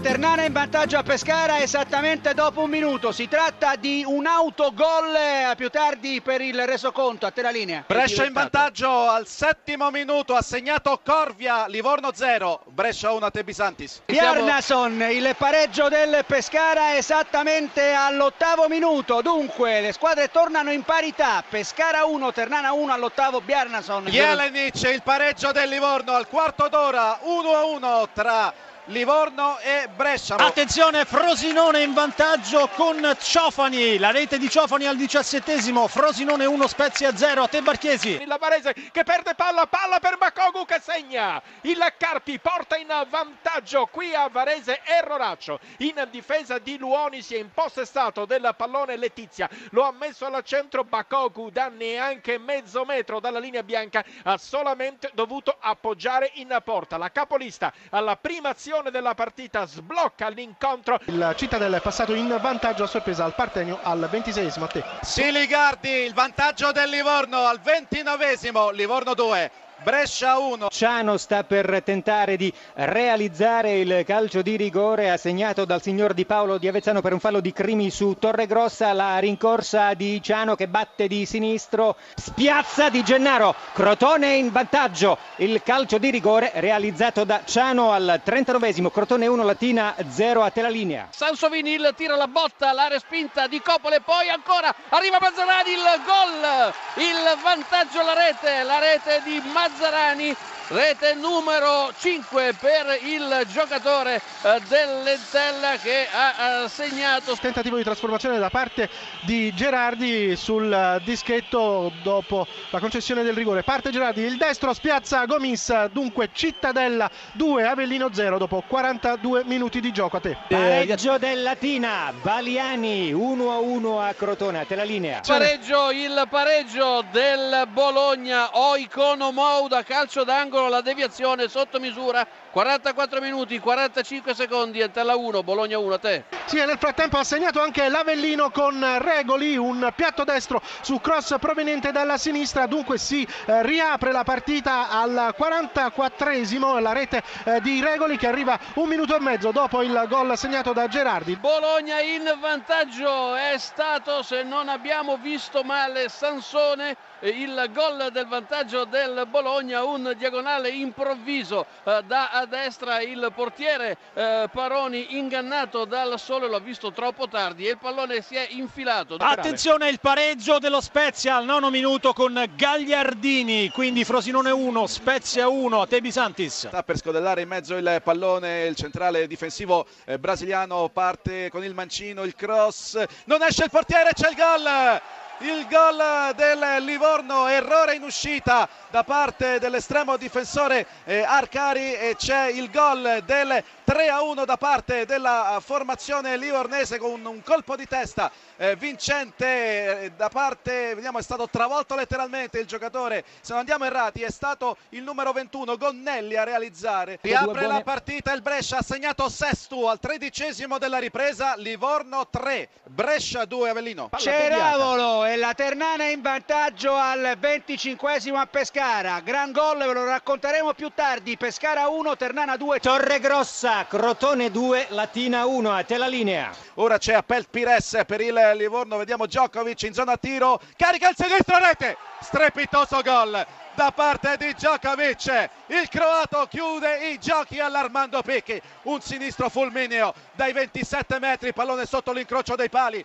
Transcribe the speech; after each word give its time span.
Ternana 0.00 0.44
in 0.44 0.52
vantaggio 0.52 0.96
a 0.96 1.02
Pescara 1.02 1.60
esattamente 1.60 2.34
dopo 2.34 2.62
un 2.62 2.70
minuto. 2.70 3.12
Si 3.12 3.28
tratta 3.28 3.76
di 3.76 4.04
un 4.06 4.26
autogol 4.26 5.14
eh, 5.14 5.54
più 5.56 5.68
tardi 5.68 6.20
per 6.22 6.40
il 6.40 6.66
resoconto. 6.66 7.26
A 7.26 7.30
te 7.30 7.42
la 7.42 7.50
linea. 7.50 7.84
Brescia 7.86 8.24
in 8.24 8.32
vantaggio 8.32 8.88
al 8.88 9.26
settimo 9.26 9.90
minuto, 9.90 10.34
ha 10.34 10.40
segnato 10.40 11.00
Corvia, 11.04 11.66
Livorno 11.66 12.10
0, 12.14 12.62
Brescia 12.66 13.12
1 13.12 13.26
a 13.26 13.30
Tebisantis. 13.30 14.02
Bjarnason, 14.06 15.08
il 15.10 15.34
pareggio 15.36 15.88
del 15.88 16.24
Pescara 16.26 16.96
esattamente 16.96 17.92
all'ottavo 17.92 18.68
minuto. 18.68 19.20
Dunque 19.20 19.80
le 19.80 19.92
squadre 19.92 20.30
tornano 20.30 20.72
in 20.72 20.82
parità. 20.82 21.44
Pescara 21.46 22.04
1, 22.04 22.32
Ternana 22.32 22.72
1 22.72 22.92
all'ottavo 22.92 23.40
Bjarnason. 23.40 24.06
Jelenic, 24.06 24.82
il 24.84 25.02
pareggio 25.02 25.52
del 25.52 25.68
Livorno 25.68 26.12
al 26.12 26.28
quarto 26.28 26.68
d'ora, 26.68 27.18
1 27.22 27.54
a 27.54 27.64
1 27.64 28.08
tra 28.14 28.70
Livorno 28.86 29.60
e 29.60 29.88
Brescia. 29.94 30.34
Attenzione, 30.34 31.04
Frosinone 31.04 31.82
in 31.82 31.94
vantaggio 31.94 32.68
con 32.74 33.16
Ciofani, 33.20 33.96
la 33.96 34.10
rete 34.10 34.38
di 34.38 34.50
Ciofani 34.50 34.86
al 34.86 34.96
diciassettesimo, 34.96 35.86
Frosinone 35.86 36.46
1, 36.46 36.66
Spezia 36.66 37.16
0, 37.16 37.44
a 37.44 37.46
te 37.46 37.62
Barchiesi. 37.62 38.20
Il 38.20 38.36
Varese 38.40 38.74
che 38.90 39.04
perde 39.04 39.36
palla, 39.36 39.66
palla 39.66 40.00
per 40.00 40.18
Bakogu 40.18 40.64
che 40.64 40.80
segna. 40.82 41.40
Il 41.60 41.78
Carpi 41.96 42.40
porta 42.40 42.76
in 42.76 42.88
vantaggio 43.08 43.86
qui 43.86 44.12
a 44.14 44.28
Varese 44.28 44.80
Erroraccio. 44.82 45.60
In 45.78 46.08
difesa 46.10 46.58
di 46.58 46.76
Luoni 46.76 47.22
si 47.22 47.36
è 47.36 47.38
impossessato 47.38 48.24
del 48.24 48.52
pallone 48.56 48.96
Letizia. 48.96 49.48
Lo 49.70 49.84
ha 49.84 49.92
messo 49.92 50.26
al 50.26 50.42
centro 50.42 50.82
Bakogu 50.82 51.50
da 51.50 51.68
neanche 51.68 52.36
mezzo 52.36 52.84
metro 52.84 53.20
dalla 53.20 53.38
linea 53.38 53.62
bianca. 53.62 54.04
Ha 54.24 54.36
solamente 54.38 55.08
dovuto 55.14 55.56
appoggiare 55.60 56.32
in 56.34 56.60
porta. 56.64 56.96
La 56.96 57.12
capolista 57.12 57.72
alla 57.90 58.16
prima 58.16 58.48
azione 58.48 58.70
della 58.90 59.14
partita 59.14 59.66
sblocca 59.66 60.28
l'incontro. 60.28 60.98
Il 61.04 61.34
Cittadella 61.36 61.76
è 61.76 61.80
passato 61.80 62.14
in 62.14 62.38
vantaggio 62.40 62.84
a 62.84 62.86
sorpresa 62.86 63.24
al 63.24 63.34
Partenio 63.34 63.78
al 63.82 64.08
26esimo. 64.10 64.62
A 64.62 64.66
te. 64.66 64.84
Siligardi, 65.02 65.90
il 65.90 66.14
vantaggio 66.14 66.72
del 66.72 66.88
Livorno 66.88 67.40
al 67.40 67.60
29esimo, 67.62 68.72
Livorno 68.72 69.12
2. 69.12 69.50
Brescia 69.82 70.38
1. 70.38 70.68
Ciano 70.68 71.16
sta 71.16 71.42
per 71.42 71.82
tentare 71.84 72.36
di 72.36 72.52
realizzare 72.74 73.78
il 73.78 74.04
calcio 74.06 74.40
di 74.40 74.54
rigore 74.56 75.10
assegnato 75.10 75.64
dal 75.64 75.82
signor 75.82 76.14
Di 76.14 76.24
Paolo 76.24 76.56
di 76.56 76.68
Avezzano 76.68 77.00
per 77.00 77.12
un 77.12 77.18
fallo 77.18 77.40
di 77.40 77.52
Crimi 77.52 77.90
su 77.90 78.16
Torregrossa. 78.16 78.92
La 78.92 79.18
rincorsa 79.18 79.94
di 79.94 80.22
Ciano 80.22 80.54
che 80.54 80.68
batte 80.68 81.08
di 81.08 81.26
sinistro, 81.26 81.96
spiazza 82.14 82.90
di 82.90 83.02
Gennaro. 83.02 83.56
Crotone 83.72 84.34
in 84.36 84.52
vantaggio. 84.52 85.18
Il 85.36 85.62
calcio 85.64 85.98
di 85.98 86.10
rigore 86.10 86.52
realizzato 86.54 87.24
da 87.24 87.42
Ciano 87.44 87.90
al 87.90 88.20
39esimo. 88.24 88.88
Crotone 88.88 89.26
1, 89.26 89.42
Latina 89.42 89.96
0 90.08 90.42
a 90.42 90.50
te 90.50 90.62
la 90.62 90.68
linea. 90.68 91.08
Sansovini 91.10 91.72
il 91.72 91.92
tira 91.96 92.14
la 92.14 92.28
botta, 92.28 92.72
la 92.72 92.86
respinta 92.86 93.48
di 93.48 93.60
Copole, 93.60 94.00
poi 94.00 94.28
ancora 94.28 94.72
arriva 94.90 95.18
Mazzarani 95.20 95.70
il 95.72 95.82
gol, 96.04 97.04
il 97.04 97.38
vantaggio 97.42 97.98
alla 97.98 98.14
rete, 98.14 98.62
la 98.62 98.78
rete 98.78 99.22
di 99.24 99.42
Mazzarani. 99.52 99.70
Mazzarani, 99.72 100.34
rete 100.68 101.14
numero 101.14 101.92
5 101.98 102.54
per 102.58 102.98
il 103.02 103.46
giocatore 103.52 104.20
dell'Entella 104.68 105.76
che 105.76 106.06
ha 106.12 106.68
segnato. 106.68 107.36
Tentativo 107.40 107.76
di 107.76 107.82
trasformazione 107.82 108.38
da 108.38 108.50
parte 108.50 108.88
di 109.22 109.52
Gerardi 109.54 110.36
sul 110.36 111.00
dischetto 111.04 111.92
dopo 112.02 112.46
la 112.70 112.78
concessione 112.78 113.22
del 113.22 113.34
rigore. 113.34 113.62
Parte 113.62 113.90
Gerardi, 113.90 114.22
il 114.22 114.36
destro 114.36 114.72
spiazza 114.72 115.24
Gomis, 115.24 115.86
dunque 115.86 116.30
Cittadella 116.32 117.10
2, 117.32 117.66
Avellino 117.66 118.12
0 118.12 118.38
dopo 118.38 118.62
42 118.66 119.44
minuti 119.44 119.80
di 119.80 119.92
gioco 119.92 120.18
a 120.18 120.20
te. 120.20 120.36
Pareggio 120.48 121.18
del 121.18 121.42
Latina, 121.42 122.12
Baliani 122.20 123.12
1-1 123.12 124.00
a 124.00 124.14
Crotone, 124.14 124.60
a 124.60 124.64
te 124.64 124.74
la 124.76 124.84
linea. 124.84 125.20
Pareggio, 125.26 125.90
il 125.90 126.26
pareggio 126.30 127.04
del 127.10 127.68
Bologna, 127.72 128.50
Oicono 128.58 129.32
Mouda, 129.32 129.82
calcio 129.82 130.24
d'angolo, 130.24 130.51
la 130.60 130.80
deviazione 130.82 131.48
sotto 131.48 131.80
misura, 131.80 132.26
44 132.50 133.20
minuti, 133.20 133.58
45 133.58 134.34
secondi, 134.34 134.80
Entella 134.80 135.16
1, 135.16 135.42
Bologna 135.42 135.78
1, 135.78 135.94
a 135.94 135.98
te. 135.98 136.24
Sì, 136.44 136.58
e 136.58 136.66
nel 136.66 136.76
frattempo 136.76 137.16
ha 137.16 137.24
segnato 137.24 137.60
anche 137.60 137.88
l'Avellino 137.88 138.50
con 138.50 138.84
Regoli, 138.98 139.56
un 139.56 139.90
piatto 139.96 140.24
destro 140.24 140.60
su 140.82 141.00
cross 141.00 141.38
proveniente 141.38 141.92
dalla 141.92 142.18
sinistra, 142.18 142.66
dunque 142.66 142.98
si 142.98 143.26
eh, 143.46 143.62
riapre 143.62 144.12
la 144.12 144.22
partita 144.24 144.90
al 144.90 145.34
44esimo, 145.38 146.80
la 146.80 146.92
rete 146.92 147.22
eh, 147.44 147.60
di 147.60 147.80
Regoli 147.80 148.18
che 148.18 148.26
arriva 148.26 148.58
un 148.74 148.88
minuto 148.88 149.16
e 149.16 149.20
mezzo 149.20 149.50
dopo 149.50 149.82
il 149.82 150.04
gol 150.08 150.36
segnato 150.36 150.72
da 150.72 150.86
Gerardi. 150.88 151.36
Bologna 151.36 152.00
in 152.00 152.30
vantaggio, 152.38 153.34
è 153.34 153.56
stato, 153.56 154.22
se 154.22 154.42
non 154.42 154.68
abbiamo 154.68 155.16
visto 155.16 155.62
male, 155.62 156.08
Sansone 156.08 156.96
il 157.20 157.70
gol 157.72 158.10
del 158.10 158.26
vantaggio 158.26 158.84
del 158.84 159.26
Bologna, 159.30 159.84
un 159.84 160.12
diagonale 160.18 160.41
improvviso 160.68 161.66
eh, 161.84 162.02
da 162.06 162.46
destra, 162.48 163.00
il 163.00 163.32
portiere 163.34 163.96
eh, 164.14 164.48
Paroni 164.52 165.16
ingannato 165.16 165.84
dal 165.84 166.18
sole, 166.18 166.48
l'ha 166.48 166.58
visto 166.58 166.92
troppo 166.92 167.28
tardi 167.28 167.66
e 167.66 167.72
il 167.72 167.78
pallone 167.78 168.22
si 168.22 168.36
è 168.36 168.46
infilato. 168.50 169.16
Attenzione 169.18 169.88
il 169.88 170.00
pareggio 170.00 170.58
dello 170.58 170.80
Spezia 170.80 171.36
al 171.36 171.44
nono 171.44 171.70
minuto 171.70 172.12
con 172.12 172.44
Gagliardini, 172.54 173.70
quindi 173.70 174.04
Frosinone 174.04 174.50
1, 174.50 174.86
Spezia 174.86 175.48
1, 175.48 175.80
a 175.80 175.86
Tebi 175.86 176.10
Santis. 176.10 176.66
Sta 176.66 176.82
per 176.82 176.96
scodellare 176.98 177.42
in 177.42 177.48
mezzo 177.48 177.76
il 177.76 178.00
pallone, 178.02 178.64
il 178.64 178.74
centrale 178.74 179.26
difensivo 179.26 179.86
eh, 180.04 180.18
brasiliano 180.18 180.88
parte 180.88 181.50
con 181.50 181.64
il 181.64 181.74
mancino, 181.74 182.22
il 182.24 182.34
cross, 182.34 183.02
non 183.24 183.42
esce 183.42 183.64
il 183.64 183.70
portiere, 183.70 184.10
c'è 184.12 184.28
il 184.30 184.36
gol! 184.36 185.21
Il 185.38 185.66
gol 185.68 186.34
del 186.34 186.84
Livorno, 186.84 187.48
errore 187.48 187.94
in 187.94 188.02
uscita 188.02 188.68
da 188.90 189.02
parte 189.02 189.58
dell'estremo 189.58 190.16
difensore 190.16 190.86
eh, 191.04 191.22
Arcari 191.22 191.94
e 191.94 192.14
c'è 192.16 192.48
il 192.48 192.70
gol 192.70 193.22
del 193.24 193.62
3 193.84 194.08
a 194.08 194.22
1 194.22 194.44
da 194.44 194.56
parte 194.56 195.04
della 195.04 195.60
formazione 195.64 196.36
livornese 196.36 196.98
con 196.98 197.24
un 197.24 197.42
colpo 197.42 197.74
di 197.74 197.86
testa 197.86 198.30
eh, 198.56 198.76
vincente 198.76 200.02
eh, 200.02 200.12
da 200.12 200.28
parte, 200.28 200.94
vediamo 200.94 201.18
è 201.18 201.22
stato 201.22 201.48
travolto 201.48 201.96
letteralmente 201.96 202.60
il 202.60 202.66
giocatore, 202.66 203.24
se 203.40 203.50
non 203.50 203.60
andiamo 203.60 203.84
errati 203.84 204.22
è 204.22 204.30
stato 204.30 204.76
il 204.90 205.02
numero 205.02 205.32
21 205.32 205.76
Gonnelli 205.76 206.36
a 206.36 206.44
realizzare, 206.44 207.18
riapre 207.20 207.66
la 207.66 207.82
partita 207.82 208.32
il 208.32 208.42
Brescia 208.42 208.78
ha 208.78 208.82
segnato 208.82 209.28
Sestu 209.28 209.84
al 209.86 209.98
tredicesimo 209.98 210.78
della 210.78 210.98
ripresa, 210.98 211.54
Livorno 211.56 212.28
3, 212.30 212.68
Brescia 212.84 213.44
2 213.44 213.70
Avellino. 213.70 214.10
Ceravolo 214.16 215.24
la 215.36 215.54
Ternana 215.54 216.04
in 216.04 216.20
vantaggio 216.20 216.94
al 216.94 217.36
25 217.38 218.14
a 218.34 218.46
Pescara, 218.46 219.20
gran 219.20 219.52
gol 219.52 219.78
ve 219.78 219.92
lo 219.92 220.04
racconteremo 220.04 220.72
più 220.74 220.90
tardi, 220.94 221.36
Pescara 221.36 221.88
1, 221.88 222.16
Ternana 222.16 222.56
2. 222.56 222.80
Torregrossa, 222.80 223.86
Crotone 223.86 224.50
2, 224.50 224.86
Latina 224.90 225.46
1, 225.46 225.72
a 225.72 225.82
te 225.84 225.96
la 225.96 226.06
linea. 226.06 226.50
Ora 226.74 226.98
c'è 226.98 227.14
Appel 227.14 227.46
Pires 227.48 228.02
per 228.06 228.20
il 228.20 228.52
Livorno, 228.56 228.96
vediamo 228.96 229.26
Djokovic 229.26 229.82
in 229.82 229.94
zona 229.94 230.16
tiro, 230.16 230.60
carica 230.76 231.08
il 231.08 231.16
sinistro 231.16 231.58
rete, 231.58 231.96
strepitoso 232.20 233.00
gol 233.02 233.46
da 233.74 233.90
parte 233.90 234.36
di 234.36 234.52
Djokovic. 234.52 235.50
Il 235.66 235.88
croato 235.88 236.46
chiude 236.48 237.10
i 237.10 237.18
giochi 237.18 237.58
all'Armando 237.58 238.22
Picchi. 238.22 238.60
Un 238.82 239.00
sinistro 239.00 239.48
fulmineo 239.48 240.12
dai 240.32 240.52
27 240.52 241.18
metri, 241.18 241.52
pallone 241.52 241.86
sotto 241.86 242.12
l'incrocio 242.12 242.54
dei 242.54 242.68
pali. 242.68 243.04